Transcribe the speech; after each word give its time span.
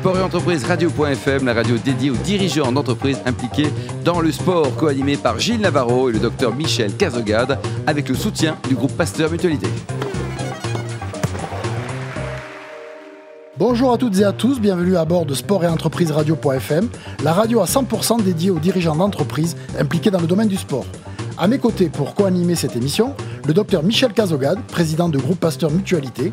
Sport 0.00 0.18
et 0.18 0.22
entreprise 0.22 0.62
radio.fm, 0.62 1.46
la 1.46 1.54
radio 1.54 1.78
dédiée 1.78 2.10
aux 2.10 2.16
dirigeants 2.16 2.70
d'entreprises 2.70 3.18
impliqués 3.24 3.70
dans 4.04 4.20
le 4.20 4.30
sport, 4.30 4.76
co-animé 4.76 5.16
par 5.16 5.38
Gilles 5.38 5.62
Navarro 5.62 6.10
et 6.10 6.12
le 6.12 6.18
docteur 6.18 6.54
Michel 6.54 6.94
Cazogade, 6.94 7.58
avec 7.86 8.10
le 8.10 8.14
soutien 8.14 8.58
du 8.68 8.74
groupe 8.74 8.92
Pasteur 8.92 9.30
Mutualité. 9.30 9.68
Bonjour 13.56 13.90
à 13.90 13.96
toutes 13.96 14.18
et 14.18 14.24
à 14.24 14.32
tous, 14.32 14.60
bienvenue 14.60 14.98
à 14.98 15.06
bord 15.06 15.24
de 15.24 15.32
Sport 15.32 15.64
et 15.64 15.68
entreprise 15.68 16.10
radio.fm, 16.10 16.90
la 17.24 17.32
radio 17.32 17.62
à 17.62 17.64
100% 17.64 18.22
dédiée 18.22 18.50
aux 18.50 18.58
dirigeants 18.58 18.96
d'entreprises 18.96 19.56
impliqués 19.78 20.10
dans 20.10 20.20
le 20.20 20.26
domaine 20.26 20.48
du 20.48 20.58
sport. 20.58 20.84
À 21.38 21.48
mes 21.48 21.58
côtés 21.58 21.88
pour 21.88 22.14
co-animer 22.14 22.54
cette 22.54 22.76
émission, 22.76 23.14
le 23.46 23.54
docteur 23.54 23.82
Michel 23.82 24.12
Cazogade, 24.12 24.60
président 24.66 25.08
du 25.08 25.16
groupe 25.16 25.40
Pasteur 25.40 25.70
Mutualité, 25.70 26.32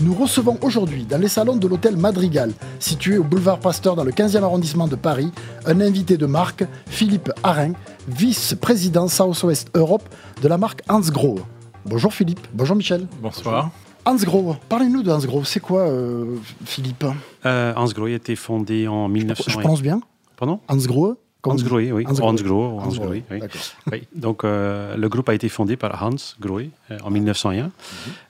nous 0.00 0.14
recevons 0.14 0.58
aujourd'hui 0.62 1.04
dans 1.04 1.18
les 1.18 1.28
salons 1.28 1.56
de 1.56 1.68
l'hôtel 1.68 1.96
Madrigal, 1.96 2.52
situé 2.78 3.18
au 3.18 3.24
boulevard 3.24 3.58
Pasteur 3.58 3.96
dans 3.96 4.04
le 4.04 4.10
15e 4.12 4.42
arrondissement 4.42 4.88
de 4.88 4.96
Paris, 4.96 5.30
un 5.66 5.80
invité 5.80 6.16
de 6.16 6.26
marque, 6.26 6.64
Philippe 6.86 7.30
Harin, 7.42 7.72
vice-président 8.08 9.08
Southwest 9.08 9.70
Europe 9.74 10.08
de 10.42 10.48
la 10.48 10.58
marque 10.58 10.82
Hans 10.88 11.00
Grohe. 11.00 11.40
Bonjour 11.86 12.12
Philippe, 12.12 12.46
bonjour 12.52 12.76
Michel. 12.76 13.06
Bonsoir. 13.20 13.70
Hans 14.06 14.16
Grohe, 14.16 14.56
parlez-nous 14.68 15.02
de 15.02 15.10
Hans 15.10 15.18
Grohe, 15.18 15.46
c'est 15.46 15.60
quoi 15.60 15.82
euh, 15.82 16.36
Philippe? 16.64 17.04
Euh, 17.46 17.72
Hans 17.76 17.86
Grohe 17.86 18.08
a 18.08 18.10
été 18.10 18.36
fondé 18.36 18.86
en 18.86 19.08
1900. 19.08 19.44
Je 19.48 19.58
pense 19.60 19.82
bien 19.82 20.00
Pardon? 20.36 20.60
Hans 20.68 20.76
Grohe? 20.76 21.16
Hans 21.46 21.56
Grohe, 21.56 21.92
oui. 21.92 22.04
Hans 22.06 22.20
Hans 22.20 22.34
Grohe, 22.34 22.80
Hans 22.80 22.88
Grohe, 22.88 23.22
oui. 23.30 23.40
oui. 23.92 24.02
Donc, 24.14 24.44
euh, 24.44 24.96
le 24.96 25.08
groupe 25.08 25.28
a 25.28 25.34
été 25.34 25.48
fondé 25.48 25.76
par 25.76 26.02
Hans 26.02 26.16
Grohe 26.40 26.70
euh, 26.90 26.98
en 27.02 27.10
1901. 27.10 27.64
Mhm. 27.64 27.70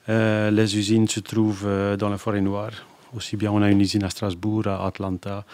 euh, 0.09 0.51
les 0.51 0.77
usines 0.77 1.09
se 1.09 1.21
trouvent 1.21 1.69
dans 1.99 2.09
la 2.09 2.19
forêt 2.19 2.41
noire. 2.41 2.73
Aussi 3.17 3.37
bien, 3.37 3.53
on 3.53 3.63
a 3.63 3.71
une 3.71 3.81
usine 3.81 4.03
à 4.03 4.11
Strasbourg, 4.11 4.67
à 4.67 4.85
Atlanta, 4.87 5.45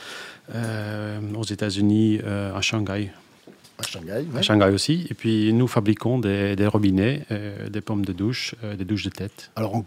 aux 1.36 1.44
États-Unis, 1.44 2.20
à 2.24 2.60
Shanghai. 2.62 3.10
À 3.80 3.86
Shanghai, 3.86 4.26
À 4.36 4.42
Shanghai 4.42 4.70
aussi. 4.72 5.06
Et 5.10 5.14
puis, 5.14 5.52
nous 5.52 5.66
fabriquons 5.66 6.18
des, 6.18 6.54
des 6.56 6.66
robinets, 6.66 7.24
euh, 7.30 7.68
des 7.68 7.80
pommes 7.80 8.04
de 8.04 8.12
douche, 8.12 8.54
euh, 8.62 8.76
des 8.76 8.84
douches 8.84 9.04
de 9.04 9.10
tête. 9.10 9.50
Alors, 9.56 9.74
on- 9.74 9.84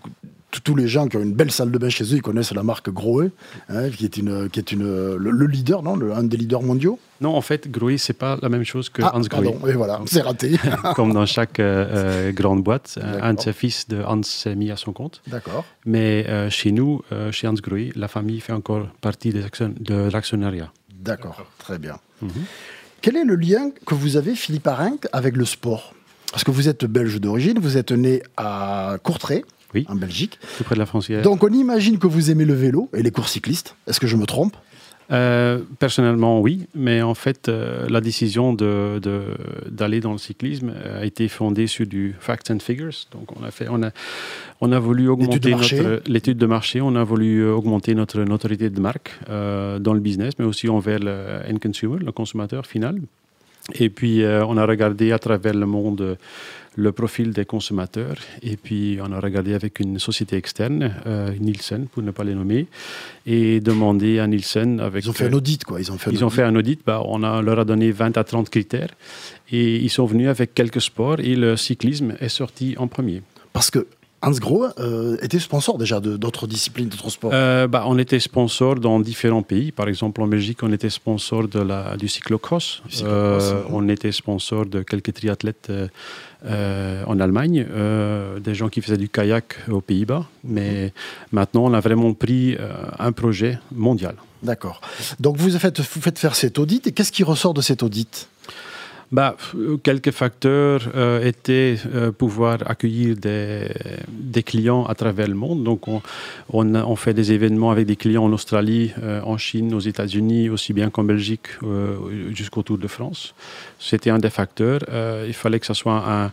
tous- 0.63 0.75
les 0.75 0.87
gens 0.87 1.07
qui 1.07 1.17
ont 1.17 1.21
une 1.21 1.33
belle 1.33 1.49
salle 1.51 1.71
de 1.71 1.77
bain 1.79 1.89
chez 1.89 2.03
eux, 2.05 2.17
ils 2.17 2.21
connaissent 2.21 2.53
la 2.53 2.61
marque 2.63 2.89
Grohe, 2.91 3.29
hein, 3.69 3.89
qui 3.89 4.05
est, 4.05 4.17
une, 4.17 4.49
qui 4.51 4.59
est 4.59 4.71
une, 4.71 4.83
le, 4.83 5.31
le 5.31 5.45
leader, 5.47 5.81
non 5.81 5.95
le, 5.95 6.13
Un 6.13 6.23
des 6.23 6.37
leaders 6.37 6.61
mondiaux. 6.61 6.99
Non, 7.21 7.35
en 7.35 7.41
fait, 7.41 7.71
Grohe, 7.71 7.97
c'est 7.97 8.13
pas 8.13 8.37
la 8.41 8.49
même 8.49 8.63
chose 8.63 8.89
que 8.89 9.01
ah, 9.01 9.11
Hans 9.15 9.21
Grohe. 9.21 9.29
pardon, 9.43 9.67
et 9.67 9.73
voilà, 9.73 9.99
c'est 10.05 10.21
raté. 10.21 10.55
comme 10.95 11.11
dans 11.13 11.25
chaque 11.25 11.59
euh, 11.59 12.31
grande 12.31 12.63
boîte. 12.63 12.99
Un 13.01 13.33
de 13.33 13.39
ses 13.41 13.53
fils 13.53 13.87
de 13.87 14.03
Hans 14.03 14.21
s'est 14.23 14.55
mis 14.55 14.69
à 14.69 14.75
son 14.75 14.93
compte. 14.93 15.21
D'accord. 15.27 15.65
Mais 15.85 16.25
euh, 16.29 16.49
chez 16.51 16.71
nous, 16.71 17.01
euh, 17.11 17.31
chez 17.31 17.47
Hans 17.47 17.53
Grohe, 17.53 17.91
la 17.95 18.07
famille 18.07 18.39
fait 18.39 18.53
encore 18.53 18.87
partie 19.01 19.31
de 19.33 20.09
l'actionnariat. 20.11 20.71
D'accord, 20.93 21.45
très 21.57 21.79
bien. 21.79 21.97
Mhm. 22.21 22.29
Quel 23.03 23.17
est 23.17 23.25
le 23.25 23.35
lien 23.35 23.69
que 23.85 23.95
vous 23.95 24.15
avez, 24.15 24.33
Philippe 24.33 24.65
Arin, 24.65 24.95
avec 25.11 25.35
le 25.35 25.43
sport? 25.43 25.93
Parce 26.31 26.45
que 26.45 26.51
vous 26.51 26.69
êtes 26.69 26.85
belge 26.85 27.19
d'origine, 27.19 27.59
vous 27.59 27.75
êtes 27.75 27.91
né 27.91 28.23
à 28.37 28.95
Courtrai, 29.03 29.43
Oui. 29.73 29.85
en 29.89 29.95
Belgique. 29.95 30.39
Tout 30.57 30.63
près 30.63 30.75
de 30.75 30.79
la 30.79 30.85
frontière. 30.85 31.21
Donc 31.21 31.43
on 31.43 31.49
imagine 31.49 31.99
que 31.99 32.07
vous 32.07 32.31
aimez 32.31 32.45
le 32.45 32.53
vélo 32.53 32.89
et 32.93 33.03
les 33.03 33.11
courses 33.11 33.33
cyclistes. 33.33 33.75
Est-ce 33.87 33.99
que 33.99 34.07
je 34.07 34.15
me 34.15 34.25
trompe? 34.25 34.55
Euh, 35.13 35.59
personnellement, 35.79 36.41
oui. 36.41 36.65
Mais 36.73 37.01
en 37.01 37.13
fait, 37.13 37.47
euh, 37.47 37.87
la 37.89 38.01
décision 38.01 38.53
de- 38.53 38.99
de- 38.99 39.35
d'aller 39.69 39.99
dans 39.99 40.11
le 40.11 40.17
cyclisme 40.17 40.73
a 40.99 41.05
été 41.05 41.27
fondée 41.27 41.67
sur 41.67 41.85
du 41.85 42.15
facts 42.19 42.49
and 42.51 42.59
figures. 42.59 42.95
Donc, 43.11 43.25
on 43.39 43.43
a, 43.43 43.51
fait, 43.51 43.67
on 43.69 43.83
a, 43.83 43.91
on 44.61 44.71
a 44.71 44.79
voulu 44.79 45.07
augmenter 45.07 45.51
l'étude 46.07 46.37
de 46.37 46.45
marché. 46.47 46.81
On 46.81 46.95
a 46.95 47.03
voulu 47.03 47.41
euh, 47.43 47.53
augmenter 47.53 47.93
notre 47.95 48.19
notoriété 48.23 48.69
de 48.69 48.79
marque 48.79 49.11
euh, 49.29 49.77
dans 49.79 49.93
le 49.93 49.99
business, 49.99 50.33
mais 50.39 50.45
aussi 50.45 50.67
envers 50.69 50.99
le 50.99 51.15
end 51.49 51.57
consumer, 51.61 51.99
le 52.03 52.11
consommateur 52.11 52.65
final. 52.65 52.99
Et 53.75 53.89
puis, 53.89 54.23
on 54.25 54.57
a 54.57 54.65
regardé 54.65 55.13
à 55.13 55.19
travers 55.19 55.53
le 55.53 55.65
monde 55.65 56.17
le 56.75 56.91
profil 56.91 57.31
des 57.31 57.45
consommateurs. 57.45 58.15
Et 58.41 58.57
puis, 58.57 58.99
on 59.01 59.11
a 59.11 59.19
regardé 59.19 59.53
avec 59.53 59.79
une 59.79 59.99
société 59.99 60.35
externe, 60.35 60.95
euh, 61.05 61.31
Nielsen, 61.39 61.87
pour 61.87 62.03
ne 62.03 62.11
pas 62.11 62.23
les 62.23 62.35
nommer, 62.35 62.67
et 63.25 63.59
demandé 63.59 64.19
à 64.19 64.27
Nielsen 64.27 64.79
avec... 64.79 65.05
Ils 65.05 65.09
ont 65.09 65.13
fait 65.13 65.27
un 65.27 65.33
audit, 65.33 65.63
quoi. 65.63 65.79
Ils 65.79 65.91
ont 65.91 65.97
fait 65.97 66.09
un 66.09 66.13
Ils 66.13 66.23
ont 66.23 66.27
audit. 66.27 66.35
fait 66.35 66.43
un 66.43 66.55
audit, 66.55 66.81
bah, 66.85 67.01
on 67.05 67.23
a, 67.23 67.41
leur 67.41 67.59
a 67.59 67.65
donné 67.65 67.91
20 67.91 68.17
à 68.17 68.23
30 68.23 68.49
critères 68.49 68.89
et 69.51 69.75
ils 69.77 69.89
sont 69.89 70.05
venus 70.05 70.29
avec 70.29 70.53
quelques 70.53 70.81
sports 70.81 71.19
et 71.19 71.35
le 71.35 71.55
cyclisme 71.57 72.15
est 72.19 72.29
sorti 72.29 72.75
en 72.77 72.87
premier. 72.87 73.21
Parce 73.53 73.69
que 73.69 73.87
Hans 74.25 74.39
Grohe 74.39 74.71
euh, 74.79 75.17
était 75.21 75.39
sponsor 75.39 75.77
déjà 75.77 75.99
d'autres 75.99 76.47
disciplines, 76.47 76.87
d'autres 76.87 77.09
sports. 77.09 77.31
Euh, 77.33 77.67
bah, 77.67 77.83
on 77.87 77.97
était 77.97 78.19
sponsor 78.19 78.75
dans 78.75 78.99
différents 79.01 79.41
pays. 79.43 79.73
Par 79.73 79.87
exemple, 79.89 80.21
en 80.21 80.27
Belgique, 80.27 80.59
on 80.63 80.71
était 80.71 80.89
sponsor 80.89 81.49
de 81.49 81.59
la, 81.59 81.97
du 81.97 82.07
cyclocross. 82.07 82.81
Cyclocross, 82.89 83.43
Euh, 83.43 83.77
on 83.77 83.89
était 83.89 84.13
sponsor 84.13 84.65
de 84.65 84.81
quelques 84.81 85.13
triathlètes 85.13 85.69
euh, 85.69 87.03
en 87.05 87.19
Allemagne, 87.19 87.65
des 88.47 88.55
gens 88.55 88.69
qui 88.69 88.81
faisaient 88.81 89.01
du 89.05 89.09
kayak 89.09 89.47
aux 89.69 89.81
Pays-Bas. 89.81 90.25
Mais 90.55 90.93
maintenant, 91.31 91.65
on 91.65 91.73
a 91.73 91.81
vraiment 91.81 92.13
pris 92.13 92.57
un 93.07 93.11
projet 93.11 93.59
mondial. 93.71 94.15
D'accord. 94.41 94.81
Donc 95.19 95.37
vous 95.37 95.51
faites, 95.57 95.79
vous 95.79 96.01
faites 96.01 96.19
faire 96.19 96.35
cet 96.35 96.59
audit 96.59 96.85
et 96.87 96.91
qu'est-ce 96.91 97.11
qui 97.11 97.23
ressort 97.23 97.53
de 97.53 97.61
cet 97.61 97.83
audit? 97.83 98.27
Bah, 99.13 99.37
euh, 99.55 99.77
quelques 99.77 100.09
facteurs 100.09 100.81
euh, 100.95 101.23
étaient 101.23 101.75
euh, 101.93 102.11
pouvoir 102.11 102.57
accueillir 102.65 103.15
des, 103.15 103.67
des 104.09 104.41
clients 104.41 104.85
à 104.85 104.95
travers 104.95 105.27
le 105.27 105.35
monde. 105.35 105.63
Donc, 105.63 105.87
on, 105.87 106.01
on, 106.51 106.73
on 106.73 106.95
fait 106.95 107.13
des 107.13 107.31
événements 107.31 107.69
avec 107.69 107.85
des 107.85 107.95
clients 107.95 108.23
en 108.23 108.33
Australie, 108.33 108.91
euh, 109.03 109.21
en 109.23 109.37
Chine, 109.37 109.75
aux 109.75 109.85
États-Unis, 109.91 110.49
aussi 110.49 110.73
bien 110.73 110.89
qu'en 110.89 111.03
Belgique, 111.03 111.47
euh, 111.61 112.31
jusqu'au 112.33 112.63
Tour 112.63 112.79
de 112.79 112.87
France. 112.87 113.35
C'était 113.79 114.09
un 114.09 114.17
des 114.17 114.31
facteurs. 114.31 114.79
Euh, 114.89 115.25
il 115.27 115.35
fallait 115.35 115.59
que 115.59 115.67
ce 115.67 115.75
soit 115.75 116.03
un, 116.17 116.31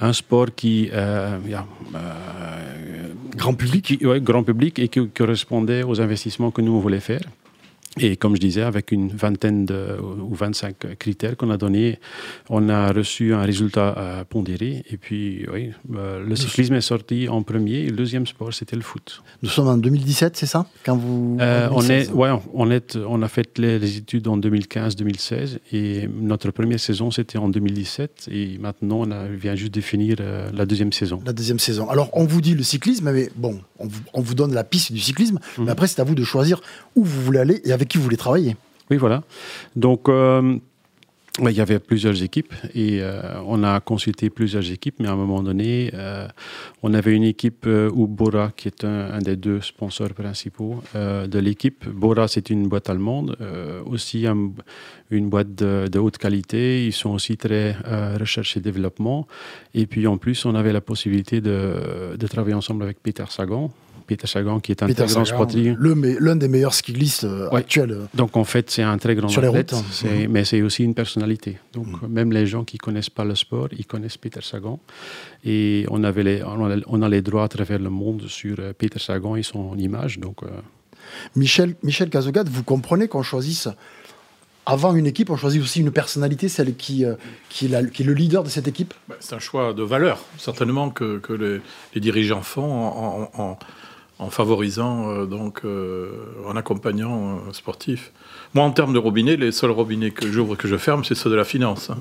un 0.00 0.12
sport 0.12 0.54
qui, 0.54 0.88
euh, 0.92 1.36
yeah, 1.48 1.66
euh, 1.96 1.98
Grand 3.36 3.54
public 3.54 3.84
qui, 3.86 4.06
ouais, 4.06 4.20
grand 4.20 4.44
public 4.44 4.78
et 4.78 4.88
qui 4.88 5.08
correspondait 5.08 5.82
aux 5.82 6.00
investissements 6.00 6.50
que 6.50 6.60
nous 6.62 6.72
on 6.72 6.80
voulait 6.80 7.00
faire. 7.00 7.22
Et 7.98 8.16
comme 8.16 8.36
je 8.36 8.40
disais, 8.40 8.62
avec 8.62 8.92
une 8.92 9.08
vingtaine 9.08 9.66
de, 9.66 9.96
ou 10.00 10.32
25 10.34 10.96
critères 10.98 11.36
qu'on 11.36 11.50
a 11.50 11.56
donnés, 11.56 11.98
on 12.48 12.68
a 12.68 12.92
reçu 12.92 13.34
un 13.34 13.42
résultat 13.42 13.94
euh, 13.98 14.24
pondéré. 14.24 14.84
Et 14.90 14.96
puis, 14.96 15.44
oui, 15.52 15.70
euh, 15.96 16.24
le 16.24 16.36
cyclisme 16.36 16.74
est 16.74 16.80
sorti 16.82 17.28
en 17.28 17.42
premier. 17.42 17.78
Et 17.80 17.86
le 17.90 17.96
deuxième 17.96 18.26
sport, 18.26 18.54
c'était 18.54 18.76
le 18.76 18.82
foot. 18.82 19.22
Nous 19.42 19.48
sommes 19.48 19.66
en 19.66 19.76
2017, 19.76 20.36
c'est 20.36 20.46
ça? 20.46 20.66
Quand 20.84 20.96
vous 20.96 21.36
Euh, 21.40 21.68
on, 21.72 21.80
2016. 21.80 22.08
est, 22.08 22.12
ouais, 22.12 22.30
on, 22.54 22.70
est, 22.70 22.96
on 22.96 23.22
a 23.22 23.28
fait 23.28 23.58
les, 23.58 23.78
les 23.80 23.96
études 23.96 24.28
en 24.28 24.38
2015-2016 24.38 25.58
et 25.72 26.08
notre 26.20 26.50
première 26.52 26.80
saison, 26.80 27.10
c'était 27.10 27.38
en 27.38 27.48
2017. 27.48 28.28
Et 28.30 28.58
maintenant, 28.58 29.00
on 29.00 29.10
a- 29.10 29.26
vient 29.28 29.54
juste 29.56 29.74
de 29.74 29.80
finir 29.80 30.16
euh, 30.20 30.48
la 30.54 30.64
deuxième 30.66 30.92
saison. 30.92 31.20
La 31.26 31.32
deuxième 31.32 31.58
saison. 31.58 31.88
Alors, 31.90 32.10
on 32.12 32.24
vous 32.24 32.40
dit 32.40 32.54
le 32.54 32.62
cyclisme, 32.62 33.10
mais 33.10 33.30
bon, 33.36 33.60
on 33.78 33.86
vous, 33.86 34.00
on 34.14 34.20
vous 34.20 34.34
donne 34.34 34.54
la 34.54 34.64
piste 34.64 34.92
du 34.92 35.00
cyclisme, 35.00 35.38
Mhm. 35.58 35.64
mais 35.64 35.70
après, 35.72 35.86
c'est 35.86 36.00
à 36.00 36.04
vous 36.04 36.14
de 36.14 36.24
choisir 36.24 36.60
où 36.96 37.04
vous 37.04 37.22
voulez 37.22 37.38
aller 37.40 37.60
et 37.64 37.72
avec 37.72 37.79
qui 37.86 37.98
vous 37.98 38.04
voulez 38.04 38.16
travailler. 38.16 38.56
Oui, 38.90 38.96
voilà. 38.96 39.22
Donc, 39.76 40.08
euh, 40.08 40.56
ouais, 41.38 41.52
il 41.52 41.56
y 41.56 41.60
avait 41.60 41.78
plusieurs 41.78 42.20
équipes 42.24 42.52
et 42.74 42.98
euh, 43.00 43.40
on 43.46 43.62
a 43.62 43.78
consulté 43.80 44.30
plusieurs 44.30 44.68
équipes, 44.70 44.96
mais 44.98 45.06
à 45.08 45.12
un 45.12 45.16
moment 45.16 45.42
donné, 45.44 45.90
euh, 45.94 46.26
on 46.82 46.92
avait 46.92 47.14
une 47.14 47.22
équipe 47.22 47.66
où 47.66 48.06
Bora, 48.08 48.50
qui 48.56 48.66
est 48.66 48.82
un, 48.84 49.18
des 49.20 49.36
deux 49.36 49.60
sponsors 49.60 50.10
principaux 50.12 50.82
de 50.94 51.38
l'équipe, 51.38 51.88
Bora, 51.88 52.26
c'est 52.26 52.50
une 52.50 52.66
boîte 52.68 52.90
allemande, 52.90 53.36
aussi 53.86 54.26
un- 54.26 54.50
une 55.12 55.28
boîte 55.28 55.54
de, 55.54 55.98
haute 55.98 56.18
qualité. 56.18 56.86
Ils 56.86 56.92
sont 56.92 57.10
aussi 57.10 57.36
très 57.36 57.76
recherche 58.18 58.56
et 58.56 58.60
développement. 58.60 59.26
Et 59.74 59.86
puis, 59.86 60.06
en 60.08 60.18
plus, 60.18 60.44
on 60.46 60.54
avait 60.56 60.72
la 60.72 60.80
possibilité 60.80 61.40
de 61.40 62.26
travailler 62.28 62.54
ensemble 62.54 62.82
avec 62.82 63.00
Peter 63.02 63.24
Sagan. 63.28 63.70
Peter 64.10 64.26
Sagan, 64.26 64.58
qui 64.58 64.72
est 64.72 64.82
un 64.82 64.88
Peter 64.88 65.04
très 65.04 65.14
grand 65.14 65.24
sportif. 65.24 65.76
l'un 65.78 66.36
des 66.36 66.48
meilleurs 66.48 66.74
cyclistes 66.74 67.22
euh, 67.24 67.48
Ouais. 67.50 67.60
actuels. 67.60 67.92
euh, 67.92 68.06
Donc 68.14 68.36
en 68.36 68.44
fait, 68.52 68.68
c'est 68.70 68.82
un 68.82 68.98
très 68.98 69.14
grand 69.14 69.28
Sur 69.28 69.40
les 69.42 69.48
athlète, 69.48 69.70
routes, 69.70 69.84
hein. 69.84 69.92
c'est- 69.92 70.26
mais 70.26 70.44
c'est 70.44 70.62
aussi 70.62 70.82
une 70.82 70.94
personnalité. 71.02 71.58
Donc 71.72 71.86
Mhm. 72.02 72.08
même 72.18 72.32
les 72.32 72.46
gens 72.52 72.64
qui 72.70 72.76
connaissent 72.78 73.14
pas 73.20 73.24
le 73.24 73.36
sport, 73.36 73.68
ils 73.80 73.86
connaissent 73.86 74.16
Peter 74.24 74.40
Sagan. 74.42 74.80
Et 75.44 75.86
on, 75.90 76.02
avait 76.02 76.24
les, 76.24 76.42
on, 76.92 77.02
a, 77.02 77.08
les 77.08 77.22
droits 77.22 77.44
à 77.44 77.48
travers 77.48 77.78
le 77.78 77.90
monde 77.90 78.22
sur 78.26 78.56
euh, 78.58 78.72
Peter 78.76 78.98
Sagan 78.98 79.36
et 79.36 79.44
son 79.44 79.76
image. 79.78 80.18
Donc 80.18 80.42
euh, 80.42 80.48
Michel, 81.36 81.74
Michel 81.84 82.10
Cazogade, 82.10 82.48
vous 82.48 82.64
comprenez 82.64 83.06
qu'on 83.08 83.22
choisisse, 83.22 83.68
avant 84.66 84.94
une 84.94 85.06
équipe, 85.06 85.30
on 85.30 85.36
choisit 85.36 85.60
aussi 85.62 85.80
une 85.80 85.90
personnalité, 85.90 86.48
celle 86.48 86.74
qui, 86.76 87.04
euh, 87.04 87.14
qui, 87.48 87.66
est 87.66 87.68
la- 87.68 87.84
qui 87.84 88.02
est 88.02 88.06
le 88.06 88.12
leader 88.12 88.42
de 88.44 88.48
cette 88.48 88.68
équipe? 88.68 88.92
Bah, 89.08 89.16
C'est 89.20 89.34
un 89.34 89.38
choix 89.40 89.72
de 89.72 89.82
valeur, 89.82 90.18
certainement, 90.38 90.90
que, 90.90 91.18
que 91.18 91.32
les, 91.32 91.60
les 91.94 92.00
dirigeants 92.00 92.42
font 92.42 92.70
en, 92.70 93.30
en- 93.36 93.58
en- 94.20 94.30
favorisant, 94.30 95.24
donc, 95.24 95.62
en 96.46 96.56
accompagnant 96.56 97.40
sportifs. 97.52 98.12
Moi, 98.52 98.64
en 98.64 98.72
termes 98.72 98.92
de 98.92 98.98
robinet, 98.98 99.36
les 99.36 99.52
seuls 99.52 99.70
robinets 99.70 100.10
que 100.10 100.30
j'ouvre 100.30 100.54
et 100.54 100.56
que 100.56 100.66
je 100.66 100.76
ferme, 100.76 101.04
c'est 101.04 101.14
ceux 101.14 101.30
de 101.30 101.36
la 101.36 101.44
finance. 101.44 101.90
Hein. 101.90 101.98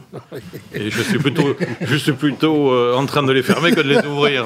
Et 0.73 0.89
je 0.89 1.01
suis 1.03 1.19
plutôt, 1.19 1.55
je 1.81 1.95
suis 1.95 2.13
plutôt 2.13 2.71
euh, 2.71 2.95
en 2.95 3.05
train 3.05 3.21
de 3.21 3.31
les 3.31 3.43
fermer 3.43 3.71
que 3.71 3.81
de 3.81 3.89
les 3.89 4.03
ouvrir. 4.07 4.45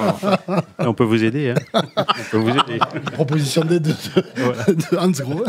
On 0.80 0.94
peut 0.94 1.06
vous 1.06 1.24
aider. 1.24 1.52
Hein. 1.52 1.82
On 1.96 2.32
peut 2.32 2.38
vous 2.38 2.50
aider. 2.50 2.80
Proposition 3.14 3.64
d'aide 3.64 3.88
de, 3.88 4.98
Hans 4.98 5.12
Gros. 5.12 5.46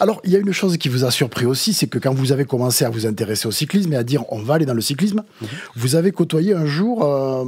Alors, 0.00 0.20
il 0.24 0.32
y 0.32 0.36
a 0.36 0.40
une 0.40 0.52
chose 0.52 0.76
qui 0.76 0.88
vous 0.88 1.04
a 1.04 1.12
surpris 1.12 1.46
aussi, 1.46 1.72
c'est 1.72 1.86
que 1.86 2.00
quand 2.00 2.12
vous 2.12 2.32
avez 2.32 2.44
commencé 2.44 2.84
à 2.84 2.90
vous 2.90 3.06
intéresser 3.06 3.46
au 3.46 3.52
cyclisme 3.52 3.92
et 3.92 3.96
à 3.96 4.02
dire 4.02 4.24
on 4.32 4.42
va 4.42 4.54
aller 4.54 4.66
dans 4.66 4.74
le 4.74 4.80
cyclisme, 4.80 5.22
mhm. 5.40 5.48
vous 5.76 5.94
avez 5.94 6.10
côtoyé 6.10 6.52
un 6.52 6.66
jour 6.66 7.04
euh, 7.04 7.44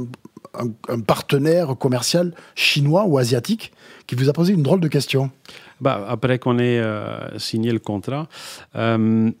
un 0.87 0.99
partenaire 0.99 1.75
commercial 1.77 2.33
chinois 2.55 3.05
ou 3.05 3.17
asiatique 3.17 3.71
qui 4.07 4.15
vous 4.15 4.29
a 4.29 4.33
posé 4.33 4.53
une 4.53 4.63
drôle 4.63 4.79
de 4.79 4.87
question 4.87 5.29
bah, 5.81 6.05
Après 6.07 6.39
qu'on 6.39 6.57
ait 6.57 6.79
euh, 6.79 7.37
signé 7.37 7.71
le 7.71 7.79
contrat, 7.79 8.27
euh, 8.75 9.31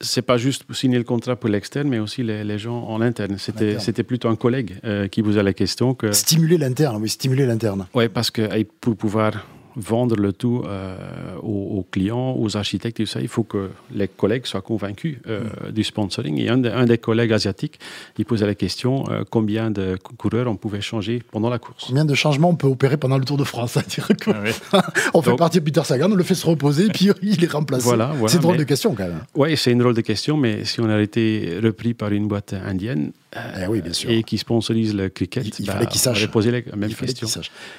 c'est 0.00 0.22
pas 0.22 0.36
juste 0.36 0.64
signer 0.72 0.98
le 0.98 1.04
contrat 1.04 1.36
pour 1.36 1.48
l'externe, 1.48 1.88
mais 1.88 2.00
aussi 2.00 2.24
les, 2.24 2.58
gens 2.58 2.82
en 2.88 3.00
interne. 3.00 3.38
C'était, 3.38 3.78
c'était 3.78 4.02
plutôt 4.02 4.28
un 4.28 4.36
collègue 4.36 4.80
euh, 4.84 5.06
qui 5.06 5.20
vous 5.20 5.38
a 5.38 5.42
la 5.44 5.52
question. 5.52 5.94
Que... 5.94 6.12
Stimuler 6.12 6.58
l'interne, 6.58 7.00
oui, 7.00 7.08
stimuler 7.08 7.46
l'interne. 7.46 7.86
Oui, 7.94 8.08
parce 8.08 8.30
que 8.32 8.62
pour 8.80 8.96
pouvoir 8.96 9.46
vendre 9.76 10.16
le 10.16 10.32
tout 10.32 10.62
euh, 10.66 10.96
aux, 11.42 11.86
clients, 11.90 12.36
aux 12.38 12.56
architectes 12.56 13.00
et 13.00 13.04
tout 13.04 13.10
ça, 13.10 13.20
il 13.20 13.28
faut 13.28 13.42
que 13.42 13.70
les 13.94 14.08
collègues 14.08 14.46
soient 14.46 14.60
convaincus 14.60 15.18
euh, 15.26 15.44
mm. 15.68 15.72
du 15.72 15.84
sponsoring. 15.84 16.38
Et 16.38 16.48
un, 16.48 16.58
des 16.58 16.98
collègues 16.98 17.32
asiatiques, 17.32 17.78
il 18.18 18.24
posait 18.24 18.46
la 18.46 18.54
question 18.54 19.04
euh, 19.10 19.24
combien 19.28 19.70
de 19.70 19.96
coureurs 20.16 20.46
on 20.48 20.56
pouvait 20.56 20.80
changer 20.80 21.22
pendant 21.30 21.50
la 21.50 21.58
course 21.58 21.86
Combien 21.88 22.04
de 22.04 22.14
changements 22.14 22.50
on 22.50 22.56
peut 22.56 22.66
opérer 22.66 22.96
pendant 22.96 23.18
le 23.18 23.24
Tour 23.24 23.36
de 23.36 23.44
France 23.44 23.76
ah 23.76 23.82
On 25.14 25.22
fait 25.22 25.36
partie 25.36 25.58
de 25.58 25.64
Peter 25.64 25.82
Sagan, 25.84 26.10
on 26.10 26.14
le 26.14 26.24
fait 26.24 26.34
se 26.34 26.46
reposer, 26.46 26.88
puis 26.88 27.10
il 27.22 27.42
est 27.42 27.50
remplacé. 27.50 27.84
Voilà, 27.84 28.12
c'est 28.26 28.36
une 28.36 28.42
drôle 28.42 28.56
de 28.56 28.64
question 28.64 28.94
quand 28.94 29.04
même. 29.04 29.20
Oui, 29.34 29.56
c'est 29.56 29.72
une 29.72 29.78
drôle 29.78 29.94
de 29.94 30.00
question, 30.00 30.36
mais 30.36 30.64
si 30.64 30.80
on 30.80 30.88
a 30.88 31.00
été 31.00 31.58
repris 31.62 31.94
par 31.94 32.12
une 32.12 32.28
boîte 32.28 32.54
indienne, 32.54 33.12
eh 33.34 33.66
oui, 33.66 33.80
bien 33.80 33.92
sûr. 33.92 34.10
et 34.10 34.22
qui 34.22 34.36
sponsorise 34.36 34.94
le 34.94 35.08
cricket, 35.08 35.58
il, 35.58 35.66
fallait 35.66 35.84
bah, 35.84 35.86
qu'il 35.86 36.00
sache. 36.00 36.26
poser 36.28 36.50
la 36.50 36.76
même 36.76 36.92
question. 36.92 37.28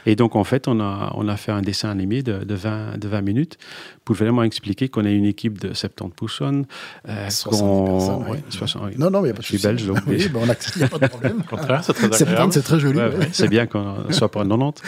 Et 0.06 0.16
donc, 0.16 0.36
en 0.36 0.44
fait, 0.44 0.68
on 0.68 0.80
a, 0.80 1.14
on 1.16 1.28
a 1.28 1.38
fait 1.38 1.52
un 1.52 1.62
dessin 1.62 1.90
animé 1.90 2.24
de, 2.24 2.44
de, 2.44 2.56
20, 2.56 2.98
de 2.98 3.08
20 3.08 3.22
minutes 3.22 3.58
pour 4.04 4.16
vraiment 4.16 4.44
expliquer 4.44 4.90
qu'on 4.90 5.06
est 5.06 5.14
une 5.14 5.26
équipe 5.26 5.60
de 5.60 5.74
70 5.74 6.16
personnes. 6.20 6.66
Euh, 7.08 7.30
60 7.30 8.42
personnes, 8.58 8.92
Non, 8.98 9.12
non, 9.12 9.22
mais 9.22 9.30
il 9.30 9.32
n'y 9.32 9.32
a 9.32 9.34
pas 9.34 9.40
de 9.40 9.44
Je 9.44 9.48
suis 9.48 9.60
belge, 9.60 9.86
donc. 9.86 10.00
oui, 10.08 10.28
on 10.34 10.50
a, 10.50 10.56
il 10.76 10.78
n'y 10.80 10.84
a 10.84 10.88
pas 10.88 10.98
de 10.98 11.08
problème. 11.08 11.44
c'est 11.84 11.94
très 11.94 12.08
70, 12.12 12.52
c'est 12.54 12.62
très 12.64 12.80
joli. 12.80 13.00
c'est 13.32 13.48
bien 13.48 13.68
qu'on 13.68 14.12
soit 14.12 14.32
pas 14.32 14.44
90. 14.44 14.82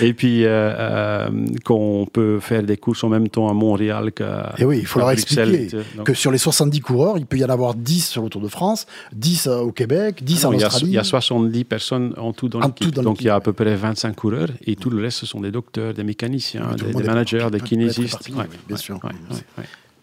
et 0.00 0.14
puis, 0.14 0.44
euh, 0.44 0.48
euh, 0.48 1.28
qu'on 1.64 2.06
peut 2.10 2.38
faire 2.38 2.62
des 2.62 2.76
courses 2.76 3.02
en 3.02 3.08
même 3.08 3.28
temps 3.28 3.48
à 3.48 3.52
Montréal 3.52 4.12
qu'à. 4.12 4.54
Et 4.58 4.64
oui, 4.64 4.78
il 4.78 4.86
faut 4.86 5.00
leur 5.00 5.10
expliquer 5.10 5.68
que 6.04 6.14
sur 6.14 6.30
les 6.30 6.38
70 6.38 6.80
coureurs, 6.80 7.18
il 7.18 7.26
peut 7.26 7.36
y 7.36 7.44
en 7.44 7.50
avoir 7.50 7.74
10 7.74 8.06
sur 8.06 8.22
le 8.22 8.28
Tour 8.28 8.40
de 8.40 8.48
France, 8.48 8.86
10 9.12 9.23
euh, 9.46 9.60
au 9.60 9.72
Québec, 9.72 10.22
10 10.22 10.44
en 10.46 10.54
Australie. 10.54 10.86
Il 10.86 10.92
y 10.92 10.98
a 10.98 11.04
70 11.04 11.64
personnes 11.64 12.14
en 12.16 12.32
tout 12.32 12.48
dans 12.48 12.60
l'équipe. 12.60 12.94
Donc, 12.94 13.20
il 13.20 13.26
y 13.26 13.28
a 13.28 13.36
à 13.36 13.40
peu 13.40 13.52
près 13.52 13.74
25 13.74 14.14
coureurs 14.14 14.48
et 14.66 14.76
tout 14.76 14.90
le 14.90 15.02
reste, 15.02 15.18
ce 15.18 15.26
sont 15.26 15.40
des 15.40 15.50
docteurs, 15.50 15.94
des 15.94 16.04
mécaniciens, 16.04 16.74
des, 16.76 17.02
managers, 17.02 17.48
des 17.50 17.60
bien 17.60 18.76
sûr. 18.76 19.00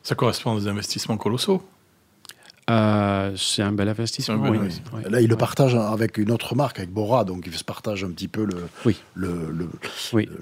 Ça 0.04 0.16
correspond 0.16 0.58
à 0.58 0.60
des 0.60 0.68
investissements 0.68 1.18
colossaux. 1.18 1.62
Euh, 2.70 3.34
c'est 3.36 3.64
un 3.64 3.72
bel 3.72 3.90
investissement. 3.90 4.52
Là, 5.10 5.22
il 5.22 5.28
le 5.28 5.36
partage 5.36 5.76
avec 5.76 6.18
une 6.18 6.32
autre 6.32 6.56
marque, 6.56 6.80
avec 6.80 6.92
Bora, 6.92 7.26
donc 7.26 7.44
il 7.48 7.54
se 7.54 7.64
partage 7.64 8.04
un 8.04 8.12
petit 8.12 8.28
peu 8.28 8.46
le, 8.46 8.94
le, 9.16 9.68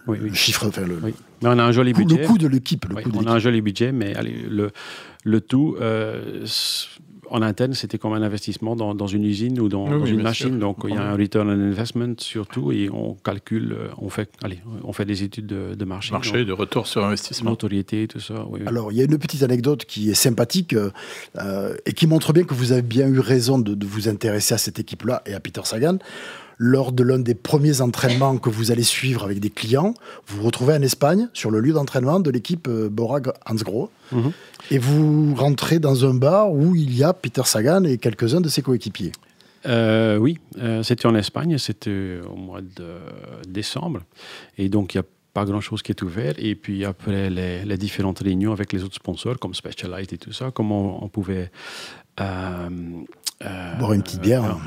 le, 0.06 0.34
chiffre. 0.34 0.68
Enfin, 0.68 0.82
le, 0.82 1.00
Mais 1.02 1.14
on 1.44 1.58
a 1.58 1.64
un 1.64 1.72
joli 1.72 1.94
budget. 1.94 2.18
Le 2.18 2.28
coût 2.28 2.38
de 2.38 2.48
l'équipe. 2.48 2.86
on 3.16 3.26
a 3.26 3.32
un 3.32 3.40
joli 3.40 3.62
budget, 3.62 3.92
mais 3.92 4.16
allez, 4.16 4.36
le, 4.48 4.72
le 5.24 5.42
tout, 5.42 5.76
euh, 5.80 6.46
en 7.30 7.42
interne, 7.42 7.74
c'était 7.74 7.98
comme 7.98 8.14
un 8.14 8.22
investissement 8.22 8.76
dans, 8.76 8.96
dans 8.96 9.08
une 9.08 9.24
usine 9.24 9.60
ou 9.60 9.70
dans, 9.70 10.06
une 10.06 10.22
machine. 10.22 10.60
Donc, 10.60 10.78
il 10.86 10.96
y 10.96 10.98
a 10.98 11.12
un 11.12 11.16
return 11.16 11.50
on 11.50 11.52
investment 11.52 12.16
surtout 12.18 12.72
et 12.72 12.90
on 12.92 13.14
calcule, 13.14 13.74
euh, 13.74 13.88
on 13.98 14.10
fait, 14.10 14.30
allez, 14.44 14.60
on 14.84 14.94
fait 14.94 15.06
des 15.06 15.24
études 15.24 15.48
de, 15.48 15.86
marché. 15.86 16.12
Marché, 16.12 16.46
de 16.46 16.54
retour 16.54 16.88
sur 16.88 17.04
investissement. 17.04 17.52
Notoriété, 17.52 18.08
tout 18.08 18.20
ça. 18.20 18.46
Alors, 18.66 18.92
il 18.92 18.98
y 18.98 19.02
a 19.02 19.04
une 19.04 19.18
petite 19.18 19.44
anecdote 19.44 19.86
qui 19.86 20.10
est 20.10 20.16
sympathique 20.16 20.74
euh, 20.74 21.76
et 21.86 21.94
qui 21.94 22.08
montre 22.08 22.34
bien 22.34 22.44
que 22.44 22.54
vous 22.54 22.72
avez 22.72 22.82
bien 22.82 23.08
eu 23.08 23.20
raison 23.20 23.60
de, 23.60 23.74
de 23.74 23.86
vous 23.86 24.08
intéresser 24.10 24.54
à 24.54 24.58
cette 24.58 24.80
équipe-là 24.80 25.22
et 25.26 25.34
à 25.34 25.40
Peter 25.40 25.62
Sagan 25.64 25.98
lors 26.60 26.92
de 26.92 27.04
l'un 27.04 27.20
des 27.20 27.36
premiers 27.36 27.82
entraînements 27.82 28.38
que 28.38 28.50
vous 28.50 28.72
allez 28.72 28.84
suivre 28.84 29.24
avec 29.24 29.40
des 29.40 29.50
clients, 29.50 29.94
vous 30.28 30.38
vous 30.38 30.44
retrouvez 30.44 30.74
en 30.74 30.82
Espagne, 30.82 31.30
sur 31.34 31.50
le 31.50 31.62
lieu 31.62 31.72
d'entraînement 31.72 32.20
de 32.20 32.30
l'équipe 32.30 32.68
euh, 32.68 32.90
Borag 32.90 33.32
Hansgrohe, 33.50 33.90
mhm. 34.12 34.34
Et 34.72 34.78
vous 34.78 35.36
rentrez 35.36 35.80
dans 35.80 36.06
un 36.06 36.14
bar 36.14 36.52
où 36.52 36.76
il 36.76 36.96
y 36.96 37.04
a 37.04 37.14
Peter 37.14 37.44
Sagan 37.46 37.84
et 37.84 37.98
quelques-uns 37.98 38.42
de 38.42 38.50
ses 38.50 38.62
coéquipiers. 38.62 39.12
Euh, 39.66 40.18
oui, 40.18 40.40
euh, 40.58 40.84
c'était 40.84 41.06
en 41.06 41.16
Espagne, 41.16 41.58
c'était 41.58 42.20
au 42.30 42.36
mois 42.36 42.62
de 42.62 42.96
décembre, 43.48 44.02
et 44.58 44.70
donc 44.70 44.94
il 44.94 44.98
y 44.98 45.02
a 45.02 45.06
pas 45.34 45.46
grand-chose 45.46 45.82
qui 45.82 45.92
est 45.92 46.02
ouvert. 46.02 46.34
Et 46.38 46.56
puis 46.56 46.86
après 46.86 47.30
les, 47.30 47.78
différentes 47.78 48.20
réunions 48.20 48.54
avec 48.54 48.74
les 48.74 48.84
autres 48.84 48.96
sponsors, 48.96 49.38
comme 49.38 49.54
Specialized 49.54 50.14
et 50.14 50.18
tout 50.18 50.34
ça, 50.34 50.52
comment 50.54 51.04
on, 51.04 51.08
pouvait... 51.08 51.52
Boire 52.18 53.94
une 53.94 54.04
petite 54.04 54.22
bière 54.22 54.58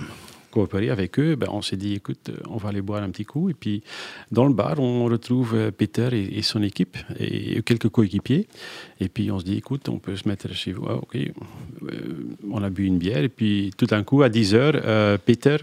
coopérer 0.52 0.90
avec 0.90 1.18
eux, 1.18 1.34
ben, 1.34 1.48
on 1.50 1.62
s'est 1.62 1.76
dit, 1.76 1.94
écoute, 1.94 2.30
on 2.48 2.56
va 2.56 2.68
aller 2.68 2.82
boire 2.82 3.02
un 3.02 3.10
petit 3.10 3.24
coup. 3.24 3.50
Et 3.50 3.54
puis, 3.54 3.82
dans 4.30 4.46
le 4.46 4.52
bar, 4.52 4.78
on 4.78 5.06
retrouve 5.06 5.72
Peter 5.72 6.08
et, 6.12 6.42
son 6.42 6.62
équipe 6.62 6.96
et 7.18 7.60
quelques 7.62 7.88
coéquipiers. 7.88 8.46
Et 9.00 9.08
puis, 9.08 9.30
on 9.30 9.40
se 9.40 9.44
dit, 9.44 9.56
écoute, 9.56 9.88
on 9.88 9.98
peut 9.98 10.16
se 10.16 10.28
mettre 10.28 10.52
chez 10.54 10.72
vous. 10.72 10.86
Ah, 10.88 10.96
OK. 10.96 11.16
Euh, 11.16 11.30
on 12.50 12.62
a 12.62 12.70
bu 12.70 12.86
une 12.86 12.98
bière. 12.98 13.24
Et 13.24 13.28
puis, 13.28 13.72
tout 13.76 13.86
d'un 13.86 14.04
coup, 14.04 14.22
à 14.22 14.28
10 14.28 14.54
heures, 14.54 14.80
euh, 14.84 15.18
Peter 15.18 15.56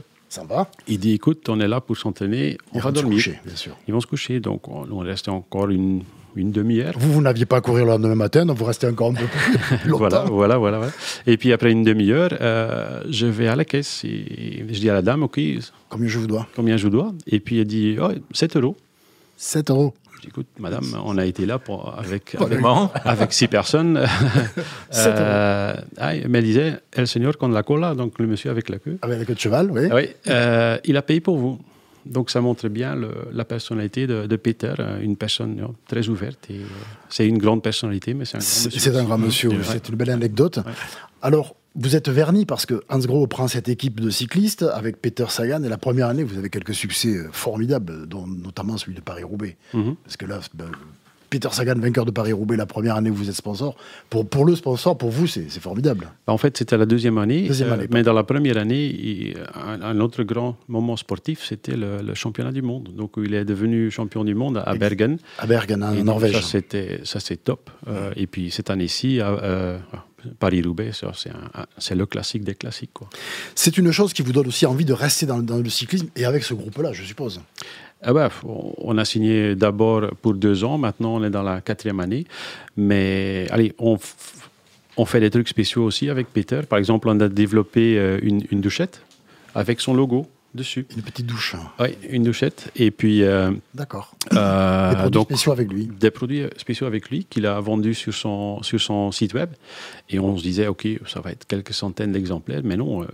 va. 0.47 0.69
Il 0.87 0.99
dit 0.99 1.13
écoute, 1.13 1.49
on 1.49 1.59
est 1.59 1.67
là 1.67 1.81
pour 1.81 1.97
s'entraîner, 1.97 2.57
on 2.73 2.79
va 2.79 2.91
dormir. 2.91 3.17
Coucher, 3.17 3.39
bien 3.45 3.55
sûr. 3.55 3.75
Ils 3.87 3.93
vont 3.93 3.99
se 3.99 4.07
coucher, 4.07 4.39
donc 4.39 4.67
on, 4.67 4.87
on 4.91 4.99
reste 4.99 5.27
encore 5.27 5.69
une, 5.69 6.03
une 6.35 6.51
demi-heure. 6.51 6.93
Vous, 6.97 7.13
vous 7.13 7.21
n'aviez 7.21 7.45
pas 7.45 7.57
à 7.57 7.61
courir 7.61 7.85
le 7.85 7.91
lendemain 7.91 8.15
matin, 8.15 8.45
donc 8.45 8.57
vous 8.57 8.65
restez 8.65 8.87
encore 8.87 9.11
un 9.11 9.13
peu 9.13 9.25
plus 9.25 9.89
longtemps. 9.89 10.25
voilà, 10.25 10.57
voilà, 10.57 10.77
voilà, 10.77 10.91
Et 11.27 11.37
puis 11.37 11.53
après 11.53 11.71
une 11.71 11.83
demi-heure, 11.83 12.31
euh, 12.39 13.01
je 13.09 13.25
vais 13.25 13.47
à 13.47 13.55
la 13.55 13.65
caisse 13.65 14.03
et 14.03 14.65
je 14.69 14.79
dis 14.79 14.89
à 14.89 14.93
la 14.93 15.01
dame, 15.01 15.23
OK. 15.23 15.39
Combien 15.89 16.07
je 16.07 16.19
vous 16.19 16.27
dois 16.27 16.47
Combien 16.55 16.77
je 16.77 16.83
vous 16.83 16.89
dois? 16.89 17.13
Et 17.27 17.39
puis 17.39 17.59
elle 17.59 17.67
dit, 17.67 17.97
oh, 18.01 18.09
7 18.33 18.57
euros. 18.57 18.77
7 19.37 19.69
euros. 19.69 19.93
Écoute, 20.27 20.47
madame, 20.59 20.83
on 21.05 21.17
a 21.17 21.25
été 21.25 21.45
là 21.45 21.59
pour, 21.59 21.97
avec, 21.97 22.35
avec, 23.05 23.33
six 23.33 23.47
personnes. 23.47 23.97
euh, 24.95 25.73
ah, 25.97 26.13
mais 26.27 26.39
elle 26.39 26.43
disait, 26.43 26.73
el 26.93 27.07
señor 27.07 27.37
con 27.37 27.47
la 27.49 27.63
cola, 27.63 27.95
donc 27.95 28.19
le 28.19 28.27
monsieur 28.27 28.51
avec 28.51 28.69
la 28.69 28.79
queue. 28.79 28.97
Avec 29.01 29.19
la 29.19 29.25
queue 29.25 29.33
de 29.33 29.39
cheval, 29.39 29.71
oui. 29.71 29.87
oui 29.93 30.09
euh, 30.27 30.77
il 30.83 30.97
a 30.97 31.01
payé 31.01 31.21
pour 31.21 31.37
vous. 31.37 31.59
Donc 32.05 32.29
ça 32.29 32.41
montre 32.41 32.67
bien 32.69 32.97
la 33.31 33.45
personnalité 33.45 34.07
de, 34.07 34.35
Peter, 34.35 34.73
euh, 34.79 35.01
une 35.01 35.17
personne 35.17 35.67
très 35.87 36.07
ouverte. 36.07 36.49
Et, 36.49 36.55
euh, 36.55 36.65
c'est 37.09 37.27
une 37.27 37.37
grande 37.37 37.63
personnalité, 37.63 38.13
mais 38.13 38.25
c'est 38.25 38.37
un 38.37 38.39
grand 38.39 38.47
monsieur. 38.47 38.79
C'est 38.79 38.95
un 38.95 39.03
grand 39.03 39.17
monsieur, 39.17 39.51
c'est 39.63 39.89
une 39.89 39.95
belle 39.95 40.09
anecdote. 40.11 40.59
Alors, 41.21 41.55
vous 41.75 41.95
êtes 41.95 42.09
verni 42.09 42.45
parce 42.45 42.65
que 42.65 42.81
Hans 42.89 42.99
Gros 42.99 43.27
prend 43.27 43.47
cette 43.47 43.69
équipe 43.69 43.99
de 43.99 44.09
cyclistes 44.09 44.63
avec 44.63 45.01
Peter 45.01 45.25
Sagan 45.29 45.63
et 45.63 45.69
la 45.69 45.77
première 45.77 46.07
année, 46.07 46.23
vous 46.23 46.37
avez 46.37 46.49
quelques 46.49 46.73
succès 46.73 47.15
euh, 47.15 47.29
formidables, 47.31 48.07
dont 48.07 48.25
notamment 48.25 48.77
celui 48.77 48.95
de 48.95 49.01
Paris-Roubaix. 49.01 49.57
Mhm. 49.73 49.95
Parce 50.03 50.17
que 50.17 50.25
là, 50.25 50.39
ben, 50.53 50.71
Peter 51.29 51.49
Sagan, 51.51 51.75
vainqueur 51.79 52.05
de 52.05 52.11
Paris-Roubaix 52.11 52.57
la 52.57 52.65
première 52.65 52.95
année 52.95 53.09
où 53.09 53.15
vous 53.15 53.29
êtes 53.29 53.35
sponsor. 53.35 53.75
Pour, 54.09 54.27
pour 54.27 54.45
le 54.45 54.55
sponsor, 54.55 54.97
pour 54.97 55.09
vous, 55.09 55.27
c'est 55.27 55.49
formidable. 55.59 56.11
En 56.27 56.37
fait, 56.37 56.57
c'était 56.57 56.77
la 56.77 56.85
deuxième 56.85 57.17
année. 57.17 57.49
Euh, 57.61 57.87
mais 57.91 58.03
dans 58.03 58.13
la 58.13 58.23
première 58.23 58.57
année, 58.57 59.33
un, 59.55 59.99
autre 59.99 60.23
grand 60.23 60.57
moment 60.67 60.97
sportif, 60.97 61.43
c'était 61.45 61.75
le, 61.75 62.13
championnat 62.13 62.51
du 62.51 62.61
monde. 62.61 62.89
Donc, 62.95 63.13
il 63.17 63.33
est 63.33 63.45
devenu 63.45 63.91
champion 63.91 64.23
du 64.23 64.35
monde 64.35 64.61
à 64.65 64.75
Bergen. 64.75 65.17
À 65.37 65.45
Bergen, 65.45 65.83
en 65.83 65.93
Norvège. 66.03 66.41
Ça, 67.03 67.19
c'est 67.19 67.37
top. 67.43 67.69
Euh, 67.87 68.11
et 68.15 68.27
puis, 68.27 68.51
cette 68.51 68.69
année-ci, 68.69 69.19
euh, 69.21 69.77
Paris-Roubaix, 70.39 70.91
c'est 71.77 71.95
le 71.95 72.05
classique 72.05 72.43
des 72.43 72.55
classiques. 72.55 72.91
C'est 73.55 73.77
une 73.77 73.91
chose 73.91 74.13
qui 74.13 74.21
vous 74.21 74.31
donne 74.31 74.47
aussi 74.47 74.65
envie 74.65 74.85
de 74.85 74.93
rester 74.93 75.25
dans, 75.25 75.39
dans 75.39 75.57
le 75.57 75.69
cyclisme 75.69 76.07
et 76.15 76.25
avec 76.25 76.43
ce 76.43 76.53
groupe-là, 76.53 76.93
je 76.93 77.03
suppose. 77.03 77.41
Ah 78.01 78.13
bah, 78.13 78.29
on 78.43 78.97
a 78.97 79.03
signé 79.03 79.55
d'abord 79.55 80.09
pour 80.21 80.33
deux 80.33 80.63
ans, 80.63 80.77
maintenant 80.77 81.15
on 81.15 81.23
est 81.23 81.29
dans 81.29 81.43
la 81.43 81.59
quatrième 81.59 81.99
année. 81.99 82.25
Mais 82.77 83.47
allez, 83.51 83.73
on, 83.77 83.97
on 84.99 85.05
fait 85.05 85.19
des 85.19 85.29
trucs 85.29 85.47
spéciaux 85.47 85.83
aussi 85.83 86.09
avec 86.09 86.27
Peter. 86.27 86.61
Par 86.67 86.77
exemple, 86.77 87.07
on 87.09 87.19
a 87.19 87.29
développé 87.29 87.97
euh, 87.97 88.19
une, 88.21 88.61
douchette 88.61 89.01
avec 89.55 89.79
son 89.79 89.93
logo. 89.93 90.27
Dessus. 90.55 90.85
Une 90.95 91.01
petite 91.03 91.25
douche. 91.25 91.55
Oui, 91.79 91.89
une 92.09 92.23
douchette. 92.23 92.71
Et 92.75 92.91
puis. 92.91 93.23
euh, 93.23 93.51
D'accord. 93.73 94.15
euh, 94.33 94.89
Des 94.89 94.95
produits 94.95 95.11
donc, 95.11 95.27
spéciaux 95.27 95.51
avec 95.51 95.71
lui. 95.71 95.85
des 95.87 96.11
produits 96.11 96.43
spéciaux 96.57 96.87
avec 96.87 97.09
lui 97.09 97.25
qu'il 97.25 97.45
a 97.45 97.59
vendus 97.59 97.93
sur 97.93 98.13
son, 98.13 98.61
sur 98.63 98.79
son 98.81 99.11
site 99.11 99.33
web. 99.33 99.49
Et 100.09 100.19
on 100.19 100.37
se 100.37 100.43
disait, 100.43 100.67
OK, 100.67 100.87
ça 101.05 101.19
va 101.21 101.31
être 101.31 101.45
quelques 101.47 101.73
centaines 101.73 102.11
d'exemplaires. 102.13 102.61
Mais 102.63 102.77
non, 102.77 103.03
euh, 103.03 103.07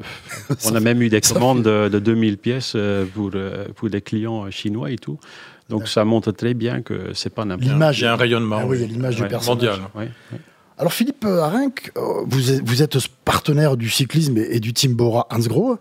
on 0.66 0.76
a 0.76 0.80
même 0.80 1.02
eu 1.02 1.10
des 1.10 1.22
commandes 1.22 1.64
de, 1.64 1.90
de 1.90 2.00
2000 2.00 2.38
pièces 2.38 2.74
euh, 2.76 3.06
pour, 3.06 3.32
euh, 3.36 3.66
pour 3.76 3.90
des 3.90 4.02
clients 4.02 4.50
chinois 4.52 4.92
et 4.92 4.98
tout. 4.98 5.20
Donc 5.68 5.88
ça 5.88 6.06
montre 6.06 6.32
très 6.32 6.54
bien 6.54 6.82
que 6.84 7.12
c'est 7.14 7.34
pas 7.34 7.44
n'importe 7.44 7.68
L'image. 7.70 8.00
Il 8.00 8.04
y 8.04 8.06
a 8.06 8.14
un 8.14 8.18
rayonnement 8.18 8.60
Ah 8.62 8.66
oui, 8.68 8.78
il 8.78 8.82
y 8.82 8.84
a 8.84 8.88
oui. 8.88 8.94
l'image 8.94 9.16
du 9.16 9.24
personnage. 9.28 9.48
mondial. 9.48 9.80
Ouais, 9.96 10.10
ouais. 10.32 10.40
Alors 10.78 10.92
Philippe 10.92 11.24
Arenc, 11.24 11.92
euh, 11.96 12.26
vous 12.26 12.82
êtes, 12.82 12.98
partenaire 13.24 13.78
du 13.78 13.90
cyclisme 13.90 14.38
et, 14.38 14.60
du 14.60 14.74
team 14.74 14.94
Bora 14.94 15.26
Hansgrohe, 15.30 15.78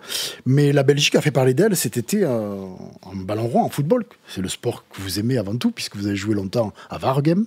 mais 0.47 0.73
la 0.73 0.85
Belgique 0.85 1.17
a 1.17 1.21
fait 1.21 1.33
parler 1.33 1.53
d'elle 1.53 1.75
cet 1.75 1.97
été 1.97 2.25
en 2.25 2.77
ballon 3.15 3.49
rond, 3.49 3.63
en 3.63 3.69
football. 3.69 4.05
C'est 4.29 4.41
le 4.41 4.49
sport 4.49 4.85
que 4.89 5.01
vous 5.01 5.19
aimez 5.19 5.37
avant 5.37 5.57
tout, 5.57 5.73
puisque 5.73 5.97
vous 5.97 6.07
avez 6.07 6.17
joué 6.17 6.35
longtemps 6.35 6.73
à 6.91 6.99
Waregem. 6.99 7.47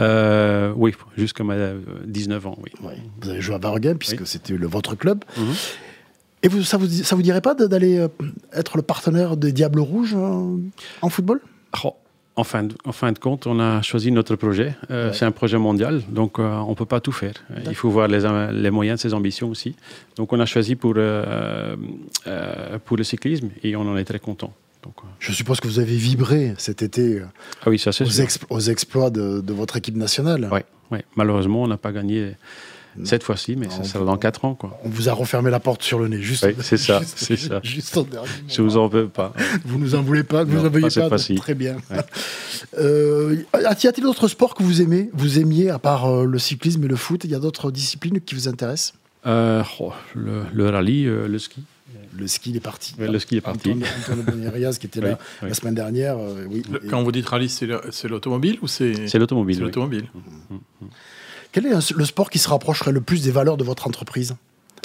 Euh, 0.00 0.72
oui, 0.76 0.94
jusqu'à 1.16 1.42
ma 1.42 1.54
euh, 1.54 1.80
19 2.04 2.46
ans, 2.46 2.58
oui. 2.62 2.70
Ouais. 2.82 2.98
Vous 3.22 3.30
avez 3.30 3.40
joué 3.40 3.54
à 3.54 3.58
Waregem, 3.58 3.96
puisque 3.96 4.20
Oui. 4.20 4.26
c'était 4.26 4.54
le, 4.54 4.66
votre 4.66 4.94
club. 4.94 5.24
Mhm. 5.38 5.54
Et 6.42 6.48
vous, 6.48 6.62
ça 6.62 6.76
vous 6.76 6.86
ça 6.88 7.16
vous 7.16 7.22
dirait 7.22 7.40
pas 7.40 7.54
d'aller 7.54 8.06
être 8.52 8.76
le 8.76 8.82
partenaire 8.82 9.36
des 9.36 9.50
Diables 9.52 9.80
Rouges 9.80 10.14
en 10.14 11.08
football? 11.08 11.40
Oh, 11.82 11.94
en, 12.38 12.44
fin 12.44 12.62
de, 12.62 12.74
en 12.84 12.92
fin 12.92 13.10
de 13.12 13.18
compte, 13.18 13.46
on 13.46 13.58
a 13.58 13.82
choisi 13.82 14.10
notre 14.12 14.36
projet. 14.36 14.74
Euh, 14.90 15.08
Ouais. 15.08 15.14
C'est 15.14 15.24
un 15.24 15.30
projet 15.30 15.58
mondial, 15.58 16.02
donc 16.08 16.38
euh, 16.38 16.42
on 16.68 16.70
ne 16.70 16.74
peut 16.74 16.90
pas 16.94 17.00
tout 17.00 17.12
faire. 17.12 17.34
Il 17.66 17.74
faut 17.74 17.90
voir 17.90 18.08
les, 18.08 18.70
moyens 18.70 18.98
de 18.98 19.02
ses 19.08 19.14
ambitions 19.14 19.48
aussi. 19.48 19.74
Donc 20.16 20.32
on 20.32 20.40
a 20.40 20.46
choisi 20.46 20.74
pour, 20.76 20.94
euh, 20.96 21.76
pour 22.84 22.96
le 22.96 23.04
cyclisme 23.04 23.48
et 23.62 23.76
on 23.76 23.82
en 23.82 23.96
est 23.96 24.04
très 24.04 24.18
content. 24.18 24.52
Donc, 24.84 24.94
Je 25.18 25.32
suppose 25.32 25.60
que 25.60 25.68
vous 25.68 25.80
avez 25.80 25.96
vibré 25.96 26.54
cet 26.58 26.82
été 26.82 27.20
ah 27.62 27.70
oui, 27.70 27.78
ça 27.78 27.90
aux, 28.50 28.60
exploits 28.60 29.10
de, 29.10 29.40
de 29.40 29.52
votre 29.52 29.76
équipe 29.76 29.96
nationale. 29.96 30.48
Ouais. 30.90 31.04
Malheureusement, 31.16 31.62
on 31.64 31.68
n'a 31.68 31.76
pas 31.76 31.92
gagné 31.92 32.34
cette 33.04 33.22
fois-ci, 33.22 33.56
mais 33.56 33.68
ça 33.70 33.84
sera 33.84 34.04
dans 34.04 34.12
pas. 34.12 34.18
4 34.18 34.44
ans. 34.44 34.54
Quoi. 34.54 34.78
On 34.84 34.88
vous 34.88 35.08
a 35.08 35.12
refermé 35.12 35.50
la 35.50 35.60
porte 35.60 35.82
sur 35.82 35.98
le 35.98 36.08
nez, 36.08 36.20
juste. 36.22 36.44
Oui, 36.44 36.54
c'est 36.60 36.76
ça, 36.76 36.98
juste- 37.00 37.14
c'est 37.18 37.36
ça. 37.36 37.60
Juste 37.62 37.96
au 37.96 38.02
dernier 38.04 38.28
Je 38.48 38.62
vous 38.62 38.76
en 38.76 38.86
veux 38.88 39.08
pas. 39.08 39.32
Vous 39.64 39.78
nous 39.78 39.94
en 39.94 40.02
voulez 40.02 40.24
pas, 40.24 40.44
vous 40.44 40.54
Non, 40.54 40.60
nous 40.62 40.66
en 40.66 40.70
veuillez 40.70 40.86
pas 40.86 40.90
cette 40.90 41.02
pas. 41.04 41.08
fois-ci. 41.10 41.34
Très 41.36 41.54
bien. 41.54 41.76
Ouais. 41.90 41.98
Euh, 42.78 43.36
y 43.60 43.66
a-t-il 43.66 44.02
d'autres 44.02 44.26
sports 44.28 44.54
que 44.54 44.62
vous 44.62 44.82
aimez, 44.82 45.10
vous 45.14 45.38
aimiez 45.38 45.70
à 45.70 45.78
part 45.78 46.06
euh, 46.06 46.24
le 46.24 46.38
cyclisme 46.38 46.84
et 46.84 46.88
le 46.88 46.96
foot? 46.96 47.22
Il 47.24 47.30
y 47.30 47.34
a 47.34 47.38
d'autres 47.38 47.70
disciplines 47.70 48.20
qui 48.20 48.34
vous 48.34 48.48
intéressent? 48.48 48.94
Euh, 49.26 49.62
oh, 49.80 49.92
le, 50.14 50.42
le 50.52 50.68
rallye, 50.68 51.06
euh, 51.06 51.28
le 51.28 51.38
ski. 51.38 51.62
Le 52.16 52.26
ski, 52.26 52.50
il 52.50 52.56
est 52.56 52.60
parti. 52.60 52.94
Ouais, 52.98 53.06
le 53.08 53.18
ski 53.18 53.36
est 53.36 53.40
parti. 53.40 53.70
Antoine, 53.70 53.84
Antoine 54.18 54.74
qui 54.78 54.86
était 54.86 55.00
Oui, 55.02 55.06
là 55.10 55.18
oui. 55.42 55.48
la 55.48 55.54
semaine 55.54 55.74
dernière. 55.74 56.18
euh, 56.18 56.46
oui, 56.50 56.62
Le- 56.70 56.84
Et 56.84 56.88
Quand 56.88 57.02
vous 57.02 57.12
dites 57.12 57.26
rallye, 57.28 57.48
c'est 57.48 57.66
le- 57.66 57.80
c'est 57.90 58.08
l'automobile 58.08 58.58
ou 58.60 58.66
c'est 58.66 59.06
C'est 59.08 59.18
l'automobile. 59.18 59.56
c'est 59.56 59.60
oui. 59.60 59.66
l'automobile? 59.66 60.04
Quel 61.52 61.66
est 61.66 61.92
le 61.92 62.04
sport 62.04 62.30
qui 62.30 62.38
se 62.38 62.48
rapprocherait 62.48 62.92
le 62.92 63.00
plus 63.00 63.22
des 63.22 63.30
valeurs 63.30 63.56
de 63.56 63.64
votre 63.64 63.86
entreprise? 63.86 64.36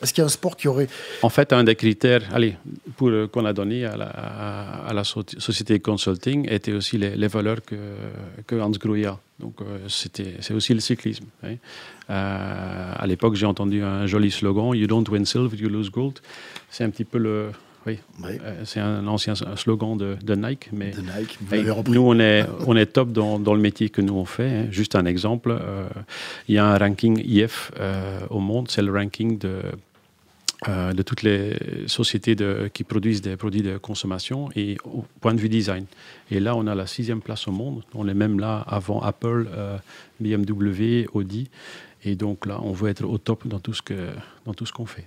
Est-ce 0.01 0.13
qu'il 0.13 0.21
y 0.21 0.23
a 0.23 0.25
un 0.25 0.29
sport 0.29 0.57
qui 0.57 0.67
aurait. 0.67 0.87
En 1.21 1.29
fait, 1.29 1.53
un 1.53 1.63
des 1.63 1.75
critères 1.75 2.23
allez, 2.33 2.57
euh, 3.01 3.27
qu'on 3.27 3.45
a 3.45 3.53
donné 3.53 3.85
à 3.85 3.95
la, 3.95 5.03
société 5.03 5.79
consulting 5.79 6.47
était 6.49 6.73
aussi 6.73 6.97
les, 6.97 7.27
valeurs 7.27 7.61
que, 7.65 7.75
que 8.47 8.55
Hans 8.55 8.71
Grohe 8.71 9.05
a. 9.05 9.19
Donc, 9.39 9.61
euh, 9.61 9.79
c'était, 9.87 10.35
c'est 10.41 10.53
aussi 10.53 10.73
le 10.73 10.79
cyclisme. 10.79 11.25
hein. 11.43 11.55
Euh, 12.09 12.93
à 12.95 13.07
l'époque, 13.07 13.35
j'ai 13.35 13.45
entendu 13.45 13.81
un 13.81 14.05
joli 14.05 14.29
slogan 14.29 14.75
You 14.75 14.87
don't 14.87 15.05
win 15.09 15.25
silver, 15.25 15.55
you 15.55 15.69
lose 15.69 15.89
gold. 15.89 16.19
C'est 16.69 16.83
un 16.83 16.89
petit 16.89 17.05
peu 17.05 17.17
le. 17.17 17.51
Oui, 17.85 17.99
Oui, 18.23 18.39
euh, 18.43 18.61
c'est 18.65 18.79
un 18.79 19.05
ancien 19.07 19.33
slogan 19.35 19.97
de, 19.97 20.15
de 20.23 20.35
Nike, 20.35 20.69
mais. 20.71 20.91
de 20.91 21.01
Nike, 21.01 21.37
vous 21.41 21.53
Hey, 21.53 21.59
l'avez 21.61 21.71
repris. 21.71 21.91
nous, 21.93 22.01
on 22.01 22.17
est, 22.19 22.45
on 22.65 22.75
est 22.77 22.85
top 22.85 23.11
dans, 23.11 23.39
dans 23.39 23.53
le 23.53 23.59
métier 23.61 23.89
que 23.89 24.01
nous 24.01 24.13
on 24.15 24.25
fait. 24.25 24.49
hein. 24.49 24.67
Juste 24.71 24.95
un 24.95 25.05
exemple, 25.05 25.51
euh, 25.51 25.87
il 26.47 26.55
y 26.55 26.57
a 26.57 26.65
un 26.65 26.77
ranking 26.77 27.21
IF 27.25 27.71
euh, 27.79 28.19
au 28.29 28.39
monde, 28.39 28.69
c'est 28.71 28.81
le 28.81 28.91
ranking 28.93 29.37
de, 29.37 29.59
euh, 30.69 30.93
de 30.93 31.01
toutes 31.03 31.23
les 31.23 31.57
sociétés 31.87 32.35
de, 32.35 32.69
qui 32.73 32.85
produisent 32.85 33.21
des 33.21 33.35
produits 33.35 33.61
de 33.63 33.77
consommation 33.77 34.49
et 34.55 34.77
au 34.85 35.03
point 35.19 35.33
de 35.33 35.39
vue 35.41 35.49
design. 35.49 35.85
Et 36.31 36.39
là, 36.39 36.55
on 36.55 36.65
a 36.67 36.75
la 36.75 36.87
sixième 36.87 37.19
place 37.19 37.49
au 37.49 37.51
monde. 37.51 37.83
On 37.93 38.07
est 38.07 38.13
même 38.13 38.39
là 38.39 38.63
avant 38.65 39.01
Apple, 39.01 39.47
euh, 39.51 39.77
BMW, 40.21 41.05
Audi. 41.13 41.49
Et 42.05 42.15
donc 42.15 42.45
là, 42.45 42.59
on 42.63 42.71
veut 42.71 42.89
être 42.89 43.03
au 43.05 43.17
top 43.17 43.45
dans 43.47 43.59
tout 43.59 43.73
ce 43.73 43.81
que 43.81 43.93
dans 44.45 44.53
tout 44.53 44.65
ce 44.65 44.71
qu'on 44.71 44.85
fait. 44.85 45.05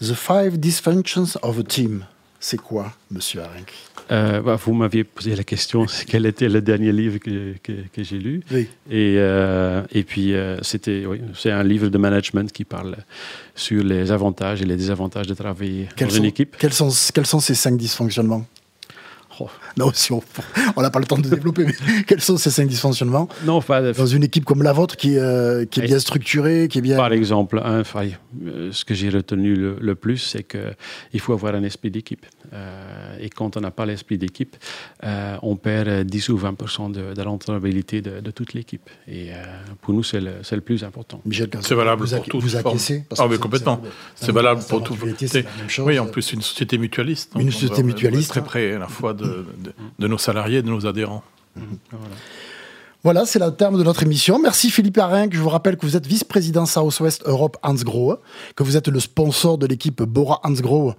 The 0.00 0.14
Five 0.14 0.58
Dysfunctions 0.58 1.36
of 1.42 1.58
a 1.58 1.62
Team. 1.62 2.04
C'est 2.40 2.60
quoi, 2.60 2.92
monsieur 3.10 3.40
Arenc 3.42 3.66
Euh, 4.12 4.40
bah, 4.40 4.54
vous 4.54 4.72
m'aviez 4.72 5.02
posé 5.02 5.34
la 5.34 5.42
question, 5.42 5.88
c'est 5.88 6.04
quel 6.06 6.24
était 6.24 6.48
le 6.48 6.62
dernier 6.62 6.92
livre 6.92 7.18
que, 7.18 7.54
que, 7.62 7.72
que 7.92 8.02
j'ai 8.04 8.18
lu 8.18 8.42
Oui. 8.52 8.68
Et, 8.88 9.16
euh, 9.18 9.82
et 9.90 10.04
puis, 10.04 10.34
euh, 10.34 10.56
c'était, 10.62 11.04
oui, 11.04 11.20
c'est 11.34 11.50
un 11.50 11.64
livre 11.64 11.88
de 11.88 11.98
management 11.98 12.50
qui 12.52 12.62
parle 12.64 12.96
sur 13.56 13.82
les 13.82 14.12
avantages 14.12 14.62
et 14.62 14.64
les 14.66 14.76
désavantages 14.76 15.26
de 15.26 15.34
travailler 15.34 15.88
Quels 15.96 16.08
dans 16.08 16.14
sont, 16.14 16.20
une 16.20 16.26
équipe. 16.26 16.56
quels, 16.58 16.72
sont, 16.72 16.90
quels 17.12 17.26
sont 17.26 17.40
ces 17.40 17.54
cinq 17.56 17.76
dysfonctionnements? 17.76 18.46
Oh. 19.40 19.48
Non, 19.76 19.90
si 19.94 20.12
on 20.12 20.22
on 20.76 20.82
n'a 20.82 20.90
pas 20.90 20.98
le 20.98 21.04
temps 21.06 21.18
de 21.18 21.28
développer, 21.28 21.64
mais 21.64 21.74
quels 22.06 22.20
sont 22.20 22.36
ces 22.36 22.50
cinq 22.50 22.66
dysfonctionnements 22.68 23.28
Non, 23.44 23.54
enfin, 23.54 23.92
dans 23.92 24.06
une 24.06 24.24
équipe 24.24 24.44
comme 24.44 24.62
la 24.62 24.72
vôtre 24.72 24.96
qui, 24.96 25.14
est, 25.14 25.18
euh, 25.18 25.64
qui 25.64 25.80
est 25.80 25.82
Oui. 25.84 25.88
bien 25.88 25.98
structurée, 25.98 26.68
qui 26.68 26.78
est 26.78 26.82
bien. 26.82 26.96
par 26.96 27.12
exemple, 27.12 27.60
euh, 27.64 27.82
ce 28.72 28.84
que 28.84 28.94
j'ai 28.94 29.08
retenu 29.10 29.54
le, 29.54 29.76
le 29.80 29.94
plus, 29.94 30.18
c'est 30.18 30.42
qu'il 30.44 31.20
faut 31.20 31.32
avoir 31.32 31.54
un 31.54 31.62
esprit 31.62 31.90
d'équipe. 31.90 32.26
Euh, 32.52 33.16
et 33.20 33.28
quand 33.28 33.56
on 33.56 33.60
n'a 33.60 33.70
pas 33.70 33.86
l'esprit 33.86 34.18
d'équipe, 34.18 34.56
euh, 35.04 35.36
on 35.42 35.56
perd 35.56 35.88
euh, 35.88 36.04
10 36.04 36.28
ou 36.30 36.36
20 36.38 36.90
de, 36.90 37.14
de 37.14 37.22
la 37.22 37.24
rentabilité 37.28 38.00
de, 38.00 38.20
de 38.20 38.30
toute 38.30 38.54
l'équipe. 38.54 38.88
Et 39.06 39.30
euh, 39.32 39.34
pour 39.82 39.92
nous, 39.94 40.02
c'est 40.02 40.20
le, 40.20 40.32
c'est 40.42 40.56
le 40.56 40.62
plus 40.62 40.82
important. 40.84 41.20
C'est 41.60 41.74
valable 41.74 42.02
vous, 42.04 42.16
pour 42.16 42.24
toute 42.24 42.42
vous 42.42 42.56
acquiescez 42.56 43.04
Ah, 43.18 43.26
c'est- 43.30 43.38
complètement. 43.38 43.82
c'est- 44.14 44.32
valable 44.32 44.62
pour 44.68 44.82
tout. 44.82 44.96
Oui, 45.80 45.98
en 45.98 46.06
plus, 46.06 46.32
une 46.32 46.42
société 46.42 46.78
mutualiste. 46.78 47.32
Une 47.38 47.50
société 47.52 47.82
mutualiste, 47.82 48.30
hein. 48.30 48.40
Très 48.40 48.44
près 48.44 48.72
à 48.74 48.78
la 48.78 48.88
fois 48.88 49.12
de, 49.14 49.24
de, 49.28 49.72
de 49.98 50.08
nos 50.08 50.18
salariés 50.18 50.58
et 50.58 50.62
de 50.62 50.68
nos 50.68 50.86
adhérents. 50.86 51.22
Voilà, 53.04 53.24
c'est 53.26 53.38
le 53.38 53.50
terme 53.52 53.78
de 53.78 53.84
notre 53.84 54.02
émission. 54.02 54.40
Merci 54.40 54.70
Philippe 54.70 54.98
Arenc. 54.98 55.32
Je 55.32 55.38
vous 55.40 55.48
rappelle 55.48 55.76
que 55.76 55.86
vous 55.86 55.96
êtes 55.96 56.06
vice-président 56.06 56.66
Southwest 56.66 57.22
Europe 57.26 57.56
Hansgrohe, 57.62 58.18
que 58.56 58.64
vous 58.64 58.76
êtes 58.76 58.88
le 58.88 58.98
sponsor 59.00 59.56
de 59.56 59.66
l'équipe 59.66 60.02
Bora 60.02 60.40
Hansgrohe, 60.42 60.94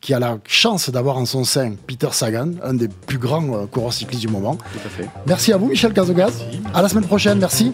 qui 0.00 0.14
a 0.14 0.18
la 0.18 0.38
chance 0.46 0.90
d'avoir 0.90 1.18
en 1.18 1.26
son 1.26 1.44
sein 1.44 1.74
Peter 1.86 2.08
Sagan, 2.12 2.52
un 2.62 2.74
des 2.74 2.88
plus 2.88 3.18
grands 3.18 3.54
euh, 3.54 3.66
coureurs 3.66 3.92
cyclistes 3.92 4.22
du 4.22 4.28
moment. 4.28 4.56
Tout 4.56 4.86
à 4.86 4.88
fait. 4.88 5.08
Merci 5.26 5.52
à 5.52 5.56
vous, 5.56 5.66
Michel 5.66 5.92
Cazogaz. 5.92 6.44
À 6.72 6.82
la 6.82 6.88
semaine 6.88 7.06
prochaine. 7.06 7.38
Merci. 7.38 7.72